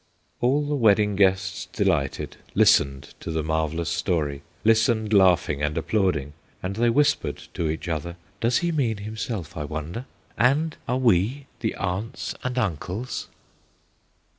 [0.39, 6.75] All the wedding guests delighted Listened to the marvellous story, Listened laughing and applauding, And
[6.75, 10.05] they whispered to each other: "Does he mean himself, I wonder?
[10.39, 13.27] And are we the aunts and uncles?"